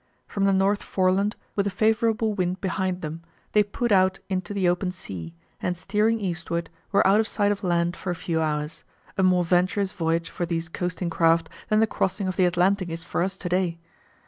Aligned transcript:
From 0.25 0.45
the 0.45 0.51
North 0.51 0.81
Foreland, 0.81 1.35
with 1.55 1.67
a 1.67 1.69
favourable 1.69 2.33
wind 2.33 2.59
behind 2.59 3.01
them, 3.03 3.21
they 3.51 3.61
put 3.61 3.91
out 3.91 4.17
into 4.29 4.51
the 4.51 4.67
open 4.67 4.91
sea, 4.91 5.35
and 5.61 5.77
steering 5.77 6.19
eastward 6.19 6.71
were 6.91 7.05
out 7.05 7.19
of 7.19 7.27
sight 7.27 7.51
of 7.51 7.63
land 7.63 7.95
for 7.95 8.09
a 8.09 8.15
few 8.15 8.41
hours, 8.41 8.83
a 9.15 9.21
more 9.21 9.45
venturous 9.45 9.93
voyage 9.93 10.31
for 10.31 10.47
these 10.47 10.69
coasting 10.69 11.11
craft 11.11 11.49
than 11.69 11.81
the 11.81 11.85
crossing 11.85 12.27
of 12.27 12.35
the 12.35 12.45
Atlantic 12.45 12.89
is 12.89 13.03
for 13.03 13.21
us 13.21 13.37
to 13.37 13.47
day. 13.49 13.77